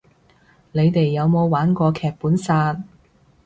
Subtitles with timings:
[0.71, 2.81] 你哋有冇玩過劇本殺